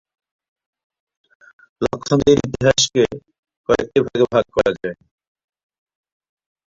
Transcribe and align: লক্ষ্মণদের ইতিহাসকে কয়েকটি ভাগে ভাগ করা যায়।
লক্ষ্মণদের 1.81 2.37
ইতিহাসকে 2.47 3.03
কয়েকটি 3.69 3.99
ভাগে 4.05 4.25
ভাগ 4.33 4.45
করা 4.55 4.71
যায়। 4.77 4.97